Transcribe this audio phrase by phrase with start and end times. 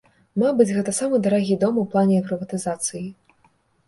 [0.43, 3.03] Мабыць, гэта самы дарагі дом у плане прыватызацыі.